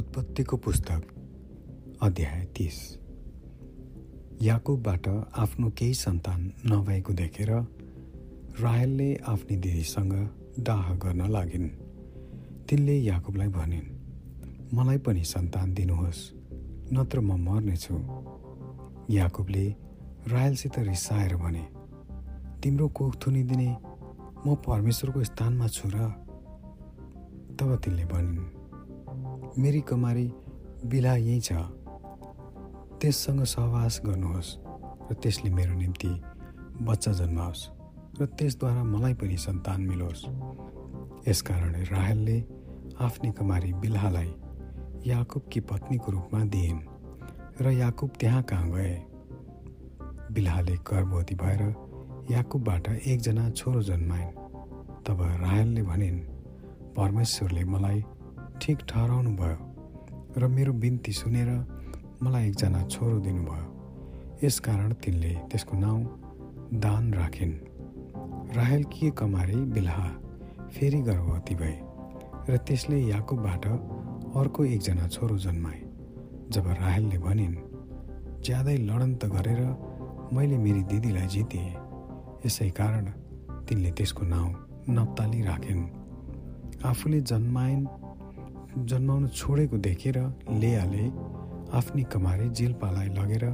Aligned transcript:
उत्पत्तिको 0.00 0.56
पुस्तक 0.56 1.02
अध्याय 2.02 2.44
तिस। 2.56 2.76
याकुबबाट 4.42 5.08
आफ्नो 5.36 5.70
केही 5.70 5.94
सन्तान 5.94 6.40
नभएको 6.66 7.12
देखेर 7.12 7.50
रायलले 8.60 9.08
आफ्नी 9.28 9.56
दिदीसँग 9.56 10.14
डाह 10.58 10.94
गर्न 10.94 11.28
लागिन्। 11.30 11.68
तिनले 12.68 12.96
याकुबलाई 12.96 13.48
भनिन् 13.48 13.88
मलाई 14.76 14.98
पनि 14.98 15.24
सन्तान 15.24 15.74
दिनुहोस् 15.74 16.22
नत्र 16.92 17.20
म 17.20 17.36
मर्नेछु। 17.44 17.96
याकुबले 19.10 19.66
रायलसित 20.32 20.78
रिसाएर 20.78 21.36
भने 21.36 21.64
तिम्रो 22.62 22.88
कोख 22.88 23.12
थुनिदिने 23.26 23.68
म 24.46 24.54
परमेश्वरको 24.66 25.24
स्थानमा 25.24 25.68
छु 25.68 25.88
र 25.88 26.08
तब 27.60 27.76
तिनले 27.84 28.04
भनिन् 28.04 28.59
मेरी 29.58 29.80
कमारी 29.80 30.32
बिला 30.86 31.16
यहीँ 31.16 31.40
छ। 31.40 31.52
त्यससँग 33.00 33.42
सहवास 33.44 34.00
गर्नुहोस् 34.06 34.56
र 35.10 35.14
त्यसले 35.14 35.50
मेरो 35.50 35.74
निम्ति 35.74 36.20
बच्चा 36.82 37.12
जन्माओस् 37.12 37.68
र 38.20 38.26
त्यसद्वारा 38.26 38.84
मलाई 38.84 39.14
पनि 39.14 39.36
सन्तान 39.36 39.80
मिलोस्। 39.80 40.22
यसकारण 41.28 41.74
राहेलले 41.84 42.44
आफ्नी 43.00 43.32
कमारी 43.32 43.72
बिल्हालाई 43.72 44.32
याकुबकी 45.06 45.60
पत्नीको 45.60 46.12
रूपमा 46.12 46.44
दिइन् 46.44 46.80
र 47.60 47.70
याकुब 47.70 48.10
त्यहाँ 48.20 48.42
कहाँ 48.42 48.70
गए? 48.70 48.96
बिल्हाले 50.32 50.74
गर्भवती 50.76 51.34
भएर 51.34 51.62
याकुबबाट 52.30 52.88
एकजना 52.88 53.50
छोरो 53.50 53.82
जन्माइन्। 53.82 54.30
तब 55.06 55.18
राहेलले 55.20 55.82
भनिन् 55.82 56.18
परमेश्वरले 56.94 57.64
मलाई 57.64 58.04
ठिक 58.60 58.78
ठहराउनु 58.88 59.30
भयो 59.36 59.58
र 60.36 60.46
मेरो 60.46 60.72
बिन्ती 60.72 61.12
सुनेर 61.12 61.50
मलाई 62.22 62.48
एकजना 62.48 62.80
छोरो 62.86 63.18
दिनुभयो। 63.20 63.66
यसकारण 64.44 64.92
तिनले 65.02 65.32
त्यसको 65.50 65.76
नाउँ 65.76 66.00
दान 66.74 67.04
राखिन्। 67.14 67.54
राहेल 68.56 68.82
कि 68.92 69.10
कमारी 69.10 69.56
बिल्हा 69.74 70.06
फेरि 70.74 71.00
गर्भवती 71.00 71.54
भए 71.54 71.76
र 72.48 72.56
त्यसले 72.56 72.98
याकुबबाट 73.00 73.66
अर्को 74.36 74.64
एकजना 74.64 75.08
छोरो 75.08 75.36
जन्माए। 75.38 75.80
जब 76.50 76.66
राहेलले 76.80 77.18
भनिन् 77.18 77.56
ज्यादै 78.44 78.76
लडन्त 78.76 79.24
गरेर 79.24 79.62
मैले 80.32 80.58
मेरी 80.58 80.82
दिदीलाई 80.82 81.26
जितेँ 81.26 81.68
यसै 82.46 82.68
कारण 82.70 83.04
तिनले 83.68 83.90
त्यसको 83.90 84.24
नाउँ 84.26 84.50
नप्ताली 84.90 85.40
राखिन्। 85.42 85.82
आफूले 86.84 87.20
जन्माइन् 87.20 87.84
जन्माउन 88.70 89.26
छोडेको 89.28 89.76
देखेर 89.78 90.16
लेयाले 90.60 91.04
आफ्नी 91.74 92.02
कमारे 92.12 92.48
जिल्पालाई 92.48 93.08
लगेर 93.18 93.44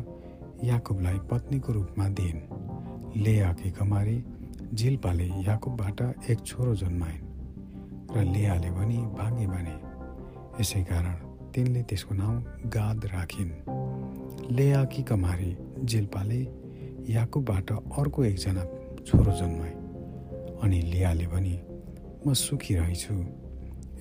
याकुबलाई 0.64 1.18
पत्नीको 1.30 1.72
रूपमा 1.72 2.08
दिइन्। 2.08 2.40
लेयाकी 3.24 3.70
कमारी 3.70 4.16
जिल्पाले 4.72 5.26
याकुबबाट 5.48 6.00
एक 6.30 6.38
छोरो 6.46 6.74
जन्माइन् 6.76 7.24
र 8.12 8.24
लेयाले 8.24 8.70
पनि 8.70 8.98
भाग्य 9.16 9.46
बने। 9.46 9.76
यसै 10.60 10.82
कारण 10.84 11.16
तिनले 11.52 11.82
त्यसको 11.88 12.14
नाउँ 12.14 12.36
गाद 12.68 13.04
राखिन्। 13.14 13.52
लेयाकी 14.52 15.02
कमारी 15.02 15.50
जिल्पाले 15.84 16.40
याकुबबाट 17.08 17.72
अर्को 17.72 18.24
एकजना 18.24 18.64
छोरो 19.06 19.32
जन्माए 19.32 19.74
अनि 20.62 20.78
लियाले 20.92 21.26
पनि 21.32 21.56
म 22.26 22.32
सुखी 22.34 22.74
रहेछु। 22.74 23.45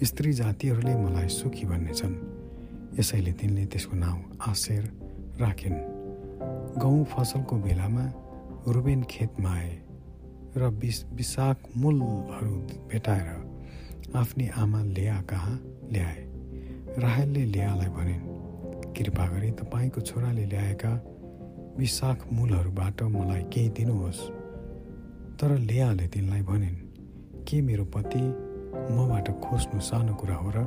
स्त्री 0.03 0.33
जातिहरूले 0.33 0.95
मलाई 0.95 1.27
सुखी 1.27 1.65
भन्नेछन्। 1.65 2.15
यसैले 2.99 3.31
तिनले 3.31 3.65
त्यसको 3.65 3.95
नाउँ 3.95 4.37
आशेर 4.41 4.83
राखिन्। 5.41 5.77
गहुँ 6.81 7.05
फसलको 7.05 7.55
बेलामा 7.55 8.05
रुबेन 8.67 9.03
खेतमा 9.03 9.49
आए 9.49 9.73
र 10.57 10.69
बिस 10.69 11.05
विशाख 11.13 11.57
मूलहरू 11.77 12.55
भेटाएर 12.91 14.15
आफ्नी 14.15 14.47
आमा 14.47 14.83
लेया 14.83 15.21
कहाँ 15.21 15.55
ल्याए। 15.91 16.19
राहेलले 16.99 17.45
लेयालाई 17.45 17.89
भनिन् 17.89 18.23
कृपा 18.93 19.27
गरी 19.27 19.51
तपाईँको 19.51 20.01
छोराले 20.01 20.45
ल्याएका 20.45 20.91
विशाख 21.77 22.27
मूलहरूबाट 22.33 23.03
मलाई 23.03 23.43
केही 23.43 23.69
दिनुहोस्। 23.69 24.19
तर 25.39 25.57
लेयाले 25.59 26.07
तिनलाई 26.07 26.41
भनिन् 26.41 26.75
के 27.47 27.61
मेरो 27.61 27.85
पति 27.85 28.44
मबाट 28.95 29.27
खोज्नु 29.41 29.79
सानो 29.79 30.13
कुरा 30.15 30.35
हो 30.35 30.49
र 30.55 30.57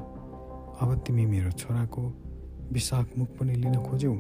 अब 0.80 1.02
तिमी 1.06 1.24
मेरो 1.26 1.50
छोराको 1.50 2.02
विशाख 2.72 3.06
मुख 3.18 3.28
पनि 3.38 3.54
लिन 3.54 3.76
खोज्यौ। 3.84 4.14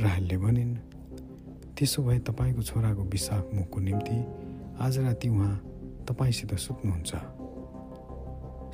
राहेलले 0.00 0.36
भनिन् 0.36 0.74
त्यसो 1.76 2.02
भए 2.02 2.18
तपाईँको 2.18 2.62
छोराको 2.62 3.02
विशाख 3.02 3.44
मुखको 3.54 3.78
निम्ति 3.80 4.16
आज 4.80 4.98
राति 4.98 5.28
उहाँ 5.28 5.54
तपाईँसित 6.08 6.54
सुत्नुहुन्छ। 6.54 7.12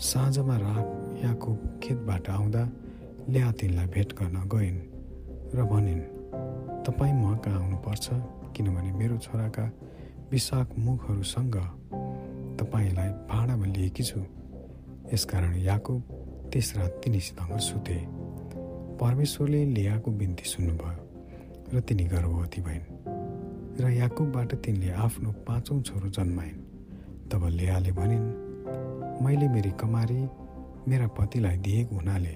साँझमा 0.01 0.57
रात 0.57 0.89
याको 1.25 1.51
खेतबाट 1.83 2.29
आउँदा 2.31 2.63
ल्या 3.29 3.51
तिनलाई 3.53 3.87
भेट 3.87 4.13
गर्न 4.19 4.37
गइन् 4.49 4.81
र 5.55 5.63
भनिन् 5.63 6.03
तपाईँ 6.87 7.15
म 7.15 7.37
कहाँ 7.37 7.61
आउनुपर्छ 7.63 8.07
किनभने 8.57 8.93
मेरो 8.93 9.17
छोराका 9.19 9.65
विशाख 10.31 10.69
मुखहरूसँग 10.79 11.57
तपाईँलाई 12.59 13.11
भाँडामा 13.31 13.67
लिएकी 13.67 14.03
छु। 14.03 14.21
यसकारण 15.13 15.55
याकुब 15.61 16.01
त्यस 16.53 16.69
रात 16.77 16.93
तिनीसँग 17.05 17.59
सुते। 17.59 17.99
परमेश्वरले 19.01 19.65
लियाको 19.75 20.11
बिन्ती 20.11 20.45
सुन्नुभयो 20.45 21.01
र 21.73 21.81
तिनी 21.81 22.05
गर्भवती 22.05 22.61
भइन् 22.61 22.87
र 23.81 23.91
याकुबबाट 23.91 24.55
तिनले 24.65 24.91
आफ्नो 25.05 25.31
पाँचौँ 25.47 25.81
छोरो 25.83 26.09
जन्माइन्। 26.09 26.61
तब 27.31 27.43
लेयाले 27.49 27.93
भनिन् 27.93 28.27
मैले 29.25 29.49
मेरी 29.49 29.71
कमारी 29.81 30.21
मेरा 30.89 31.07
पतिलाई 31.17 31.57
दिएको 31.57 31.95
हुनाले 31.97 32.35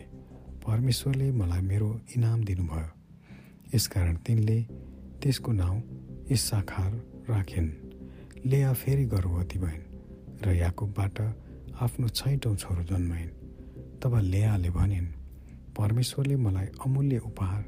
परमेश्वरले 0.65 1.31
मलाई 1.33 1.63
मेरो 1.63 1.89
इनाम 2.17 2.45
दिनुभयो। 2.45 2.89
यसकारण 3.75 4.17
तिनले 4.17 4.59
त्यसको 5.23 5.53
नाउँ 5.53 5.79
इस्साखार 6.31 6.93
राखिन्। 7.31 7.71
लेया 8.47 8.73
फेरि 8.73 9.05
गर्भवती 9.05 9.59
भइन्। 9.59 9.86
र 10.47 10.55
याकुबबाट 10.55 11.17
आफ्नो 11.83 12.09
छैटौँ 12.09 12.55
छोरो 12.55 12.83
जन्माइन्। 12.87 13.31
तब 13.99 14.15
लेयाले 14.23 14.71
भनिन् 14.71 15.07
परमेश्वरले 15.75 16.37
मलाई 16.37 16.67
अमूल्य 16.87 17.19
उपहार 17.19 17.63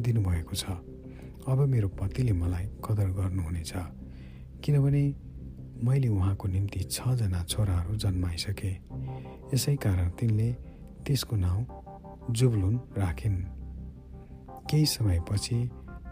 दिनुभएको 0.00 0.54
छ। 0.54 0.64
अब 1.46 1.58
मेरो 1.70 1.88
पतिले 1.88 2.32
मलाई 2.32 2.66
कदर 2.84 3.08
गर्नुहुनेछ। 3.14 3.72
किनभने 4.64 5.04
मैले 5.86 6.08
उहाँको 6.08 6.48
निम्ति 6.48 6.80
छजना 6.90 7.42
छोराहरू 7.44 7.94
जन्माइसकेँ। 7.96 8.74
यसै 9.54 9.76
कारण 9.76 10.08
तिनले 10.18 10.52
त्यसको 11.06 11.36
नाउँ 11.36 11.62
जुबलुन 12.30 12.74
राखिन्। 12.98 13.38
केही 14.70 14.86
समयपछि 14.86 15.58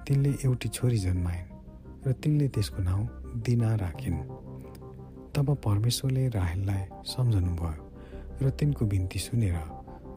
तिनले 0.06 0.30
एउटी 0.44 0.68
छोरी 0.68 0.98
जन्माइन् 0.98 1.50
र 2.06 2.12
तिनले 2.12 2.48
त्यसको 2.48 2.82
नाउँ 2.82 3.02
दिना 3.42 3.74
राखिन्। 3.74 4.31
तब 5.34 5.54
परमेश्वरले 5.64 6.28
राहेललाई 6.28 6.82
सम्झनु 7.08 7.52
भयो 7.60 7.82
र 8.42 8.50
तिनको 8.60 8.86
बिन्ती 8.86 9.18
सुनेर 9.18 9.56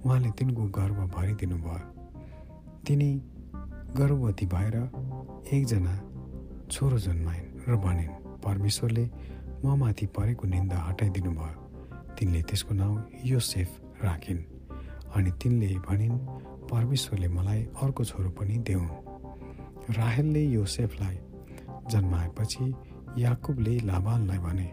उहाँले 0.06 0.30
तिनको 0.40 0.64
गर्व 0.78 1.00
भरिदिनु 1.16 1.58
भयो 1.66 1.80
तिनी 2.88 3.10
गर्भवती 3.98 4.46
भएर 4.54 4.76
एकजना 5.56 5.94
छोरो 6.72 6.98
जन्माइन् 7.08 7.70
र 7.70 7.76
भनिन् 7.86 8.14
परमेश्वरले 8.46 9.06
म 9.66 9.76
माथि 9.80 10.06
परेको 10.16 10.48
निन्दा 10.54 10.78
हटाइदिनु 10.88 11.32
भयो 11.32 11.58
तिनले 12.20 12.42
त्यसको 12.50 12.74
नाउँ 12.74 12.96
योसेफ 13.26 13.70
राखिन् 14.04 14.44
अनि 15.16 15.32
तिनले 15.42 15.68
भनिन् 15.88 16.18
परमेश्वरले 16.72 17.28
मलाई 17.28 17.62
अर्को 17.82 18.04
छोरो 18.04 18.30
पनि 18.38 18.58
देऊ। 18.68 18.86
राहेलले 19.98 20.44
योसेफलाई 20.44 21.18
जन्माएपछि 21.92 22.66
याकुबले 23.18 23.80
लाभानलाई 23.90 24.38
भने 24.38 24.68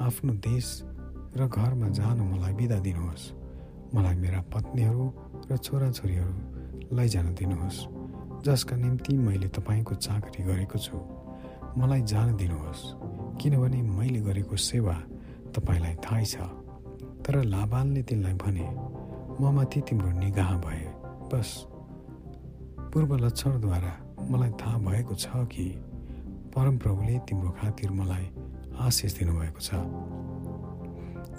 आफ्नो 0.00 0.32
देश 0.42 0.66
र 1.36 1.46
घरमा 1.46 1.88
जान 1.88 2.20
मलाई 2.20 2.54
बिदा 2.54 2.78
दिनुहोस्। 2.78 3.24
मलाई 3.94 4.16
मेरा 4.16 4.40
पत्नीहरू 4.52 5.04
र 5.50 5.56
छोराछोरीहरू 5.56 6.34
लैजान 6.96 7.34
दिनुहोस् 7.34 7.78
जसका 8.44 8.76
निम्ति 8.76 9.12
मैले 9.18 9.48
तपाईँको 9.48 9.94
चाकरी 9.94 10.40
गरेको 10.44 10.78
छु। 10.78 10.98
मलाई 11.78 12.02
जान 12.02 12.36
दिनुहोस् 12.36 12.82
किनभने 13.40 13.82
मैले 13.82 14.20
गरेको 14.20 14.56
सेवा 14.56 14.96
तपाईँलाई 15.54 15.94
थाहै 16.04 16.24
छ। 16.24 16.36
तर 17.24 17.42
लाभालले 17.44 18.02
तिनलाई 18.02 18.34
भने 18.34 18.66
म 19.40 19.42
माथि 19.54 19.80
तिम्रो 19.80 20.10
निगाह 20.18 20.50
भए। 20.58 20.86
बस। 21.32 21.50
पूर्व 22.92 23.10
लक्षणद्वारा 23.16 23.94
मलाई 24.30 24.50
थाहा 24.50 24.78
भएको 24.78 25.14
छ 25.14 25.26
कि 25.50 25.66
परमप्रभुले 26.54 27.18
तिम्रो 27.18 27.50
खातिर 27.50 27.90
मलाई 27.90 28.26
आशिष 28.78 29.18
दिनुभएको 29.18 29.60
छ। 29.60 29.70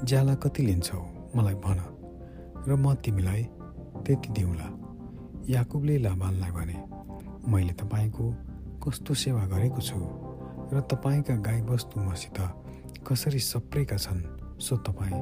ज्याला 0.06 0.36
कति 0.36 0.64
लिन्छौ? 0.64 1.00
मलाई 1.36 1.54
भन। 1.54 1.80
र 2.68 2.76
म 2.76 2.94
तिमीलाई 2.96 3.44
त्यति 4.06 4.30
दिउँला। 4.30 4.68
याकुबले 5.50 5.98
लाबानलाई 5.98 6.52
भने 6.52 6.78
मैले 7.52 7.74
तपाईँको 7.74 8.26
कस्तो 8.84 9.14
सेवा 9.14 9.46
गरेको 9.46 9.82
छु? 9.82 10.00
र 10.74 10.82
तपाईँका 10.82 11.36
गाईबस्तु 11.36 12.00
मसित 12.00 12.38
कसरी 13.08 13.40
सप्रेका 13.40 13.98
छन् 13.98 14.24
सो 14.60 14.78
तपाईँ 14.78 15.20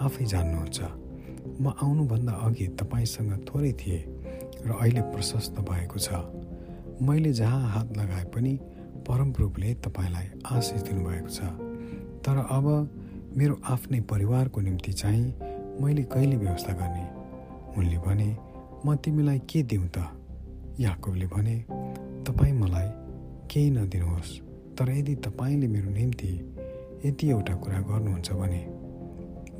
आफै 0.00 0.24
जान्नुहुन्छ। 0.24 0.80
म 1.60 1.68
आउनुभन्दा 1.82 2.32
अघि 2.32 2.66
तपाईँसँग 2.68 3.32
थोरै 3.48 3.72
थिएँ 3.72 4.02
र 4.66 4.70
अहिले 4.80 5.00
प्रशस्त 5.00 5.60
भएको 5.60 5.98
छ। 5.98 6.08
मैले 7.02 7.32
जहाँ 7.32 7.70
हात 7.70 7.96
लगाए 7.96 8.24
पनि 8.24 8.58
परमप्रभुले 9.10 9.74
तपाईँलाई 9.74 10.26
आशिष 10.46 10.82
दिनुभएको 10.82 11.28
छ। 11.28 11.42
तर 12.22 12.36
अब 12.46 12.66
मेरो 13.36 13.60
आफ्नै 13.66 14.00
परिवारको 14.00 14.60
निम्ति 14.60 14.92
चाहिँ 14.92 15.34
मैले 15.82 16.02
कहिले 16.02 16.36
व्यवस्था 16.36 16.72
गर्ने? 16.72 17.04
उनले 17.74 17.98
भने 17.98 18.36
म 18.86 18.94
तिमीलाई 18.94 19.38
के 19.50 19.62
दिउँ 19.62 19.88
त? 19.88 19.98
याकुबले 20.80 21.26
भने 21.26 21.56
तपाईँ 22.22 22.52
मलाई 22.52 22.88
केही 23.50 23.70
नदिनुहोस्। 23.70 24.30
तर 24.78 24.90
यदि 24.90 25.14
तपाईँले 25.26 25.66
मेरो 25.66 25.90
निम्ति 25.90 26.30
यति 27.04 27.30
एउटा 27.30 27.54
कुरा 27.54 27.80
गर्नुहुन्छ 27.80 28.30
भने 28.30 28.62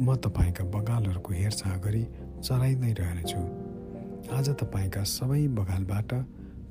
म 0.01 0.15
तपाईँका 0.15 0.65
बगालहरूको 0.65 1.33
हेरचाह 1.35 1.77
गरी 1.77 2.05
चराइँदै 2.47 2.93
रहनेछु। 2.93 3.41
आज 4.31 4.49
तपाईँका 4.63 5.03
सबै 5.03 5.49
बगालबाट 5.49 6.11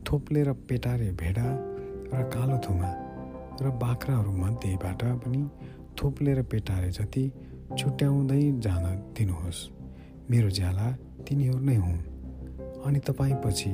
थोप्लेर 0.08 0.52
पेटारे 0.70 1.12
भेडा 1.12 1.69
र 2.14 2.24
कालो 2.34 2.58
थुमा 2.58 2.90
र 3.62 3.70
बाख्राहरूमध्येबाट 3.70 5.02
पनि 5.24 5.42
थोप्लेर 5.98 6.42
पेटारे 6.44 6.90
जति 6.90 7.24
छुट्याउँदै 7.78 8.42
जान 8.66 8.86
दिनुहोस्। 9.18 9.60
मेरो 10.30 10.50
ज्याला 10.50 10.88
तिनीहरू 11.28 11.60
नै 11.60 11.76
हुन्। 11.76 12.00
अनि 12.86 13.00
तपाईँ 13.00 13.36
पछि 13.46 13.72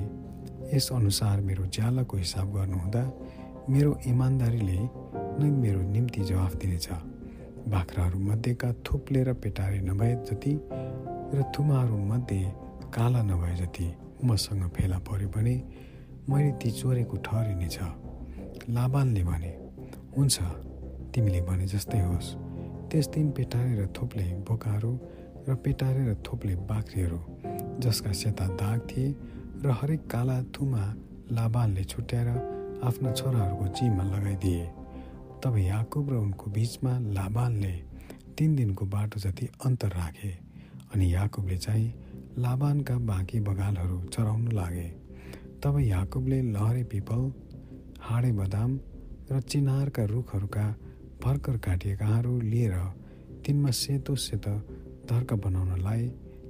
यसअनुसार 0.73 1.41
मेरो 1.41 1.65
ज्यालाको 1.65 2.17
हिसाब 2.17 2.47
गर्नुहुँदा 2.55 3.03
मेरो 3.69 3.91
इमान्दारीले 4.05 4.79
नै 5.39 5.49
मेरो 5.51 5.81
निम्ति 5.81 6.21
जवाफ 6.21 6.55
दिनेछ। 6.55 6.87
बाख्राहरूमध्येका 7.67 8.69
थुप्ले 8.85 9.23
र 9.23 9.33
पेटारे 9.33 9.79
नभए 9.79 10.13
जति 10.27 10.53
र 11.35 11.43
थुमाहरूमध्ये 11.57 12.43
काला 12.93 13.21
नभए 13.21 13.55
जति 13.55 13.87
मसँग 14.23 14.63
फेला 14.69 14.97
पर्यो 14.97 15.29
भने 15.29 15.55
मैले 16.29 16.51
ती 16.51 16.71
चोरेको 16.71 17.17
ठहरिनेछ। 17.17 17.79
लाबानले 18.69 19.23
भने 19.23 19.51
हुन्छ 20.17 20.35
तिमीले 21.13 21.41
भने 21.41 21.65
जस्तै 21.67 21.99
होस्। 21.99 22.29
त्यस 22.89 23.07
दिन 23.13 23.29
पेटारे 23.31 23.73
र 23.79 23.85
थोप्ले 23.93 24.25
बोकाहरू 24.41 24.91
र 25.47 25.55
पेटारे 25.63 26.01
र 26.09 26.13
थोप्ले 26.25 26.55
बाख्रीहरू 26.65 27.19
जसका 27.79 28.11
सेता 28.11 28.47
दाग 28.57 28.79
थिए 28.89 29.13
र 29.61 29.69
हरेक 29.79 30.01
काला 30.09 30.37
थुमा 30.49 30.83
लाबानले 31.31 31.83
छुट्याएर 31.83 32.29
आफ्ना 32.83 33.11
छोराहरूको 33.11 33.65
जिम्मा 33.77 34.03
लगाइदिए। 34.03 34.65
तब 35.43 35.57
याकुब 35.57 36.09
र 36.09 36.13
उनको 36.25 36.45
बिचमा 36.51 36.93
लाबानले 37.13 37.73
तिन 38.37 38.55
दिनको 38.55 38.85
बाटो 38.85 39.19
जति 39.19 39.45
अन्तर 39.65 39.91
राखे 39.93 40.31
अनि 40.93 41.13
याकुबले 41.13 41.57
चाहिँ 41.57 41.93
लाबानका 42.37 42.95
बाँकी 43.09 43.39
बगालहरू 43.39 43.97
चराउन 44.13 44.47
लागे। 44.51 44.89
तब 45.63 45.79
याकुबले 45.79 46.41
लहरे 46.41 46.83
पिपल 46.83 47.21
हाडे 48.05 48.31
बदाम 48.31 48.71
र 49.31 49.39
चिनारका 49.41 50.03
रुखहरूका 50.05 50.65
भर्खर 51.23 51.55
काटिएकाहरू 51.57 52.33
लिएर 52.41 52.73
तिनमा 53.45 53.71
सेतो 53.71 54.15
सेतो 54.15 54.53
धर्क 55.09 55.33
बनाउनलाई 55.33 56.07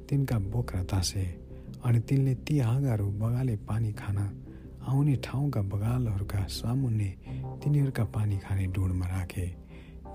तिनका 0.10 0.38
बोक्रा 0.52 0.84
तासे 0.84 1.24
अनि 1.86 2.00
तिनले 2.00 2.34
ती 2.46 2.57
हाँगाहरू 2.60 3.06
बगाले 3.22 3.56
पानी 3.69 3.92
खान 3.94 4.18
आउने 4.88 5.16
ठाउँका 5.16 5.62
बगालहरूका 5.72 6.44
सामुन्ने 6.50 7.10
तिनीहरूका 7.63 8.04
पानी 8.16 8.38
खाने 8.38 8.66
डुँडमा 8.66 9.07
राखे। 9.07 9.48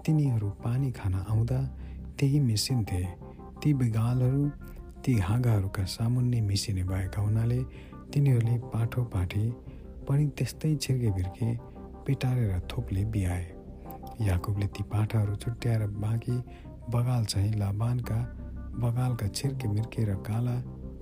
तिनीहरू 0.07 0.51
पानी 0.61 0.91
खान 0.93 1.15
आउँदा 1.15 1.61
त्यही 2.19 2.41
मिसिन्थे 2.41 3.03
ती 3.63 3.75
बगालहरू 3.75 4.45
ती 5.03 5.19
हाँगाहरूका 5.19 5.85
सामुन्ने 5.89 6.41
मिसिने 6.41 6.85
भएका 6.85 7.23
हुनाले 7.23 7.61
तिनीहरूले 8.13 8.59
पाठो 8.73 9.03
पाठी 9.05 9.45
पनि 10.11 10.27
त्यस्तै 10.39 10.75
छिर्के 10.77 11.11
भिर्के 11.11 11.49
पिटारेर 12.07 12.61
थोपले 12.71 13.05
बिहाए। 13.15 13.47
याकुबले 14.21 14.67
ती 14.67 14.83
पाठाहरू 14.83 15.35
छुट्याएर 15.37 15.87
बाँकी 16.03 16.37
बगाल 16.91 17.25
चाहिँ 17.25 17.53
लाबानका 17.55 18.19
बगालका 18.83 19.29
छिर्के 19.29 19.69
मिर्के 19.69 20.05
र 20.05 20.15
काला 20.27 20.57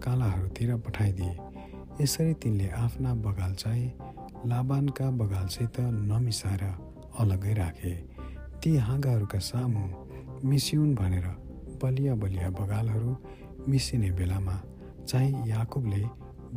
कालाहरूतिर 0.05 0.77
पठाइदिए। 0.77 1.33
यसरी 2.01 2.35
तिनले 2.35 2.69
आफ्ना 2.77 3.15
बगाल 3.25 3.55
चाहिँ 3.55 3.89
लाबानका 4.47 5.11
बगालसित 5.21 5.81
नमिसाएर 5.81 6.63
अलग्गै 7.19 7.55
राखे। 7.55 7.95
ती 8.61 8.77
हाँगाहरूका 8.77 9.39
सामु 9.41 9.85
मिसिउन् 10.45 10.95
भनेर 10.95 11.27
बलिया 11.83 12.15
बलिया 12.15 12.49
बगालहरू 12.51 13.17
मिसिने 13.69 14.11
बेलामा 14.11 14.57
चाहिँ 15.09 15.49
याकुबले 15.49 16.05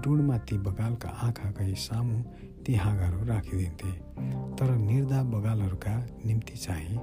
डुडमा 0.03 0.38
ती 0.38 0.57
बगालका 0.57 1.09
आँखाकै 1.25 1.74
सामु 1.75 2.18
ती 2.65 2.75
हाँगाहरू 2.75 3.25
राखिदिन्थे। 3.25 3.92
तर 4.57 4.69
निर्धा 4.77 5.21
बगालहरूका 5.24 5.95
निम्ति 6.25 6.57
चाहिँ 6.57 7.00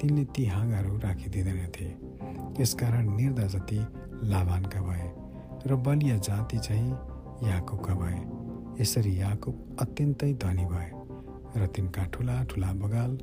तिनले 0.00 0.24
ती 0.24 0.44
हाँगाहरू 0.46 0.98
राखिदिँदैनथे। 0.98 1.88
यसकारण 2.62 3.14
निर्धा 3.16 3.46
जति 3.46 3.78
लाभानका 4.24 4.80
भए 4.80 5.08
र 5.66 5.76
बलिया 5.76 6.16
जाति 6.18 6.58
चाहिँ 6.58 6.90
याकुबका 7.48 7.94
भए। 7.94 8.18
यसरी 8.82 9.20
याकुब 9.20 9.76
अत्यन्तै 9.80 10.32
धनी 10.34 10.64
भए 10.66 10.90
र 11.56 11.66
तिनका 11.66 12.04
ठुला 12.04 12.42
ठुला 12.44 12.72
बगाल 12.72 13.18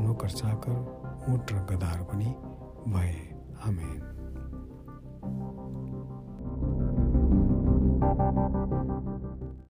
नोकर 0.00 0.30
चाकर 0.30 0.76
ऊँट 1.28 1.52
र 1.52 1.66
गदाहरू 1.70 2.04
पनि 2.04 2.34
भए। 2.88 3.14
आमेन। 3.66 4.13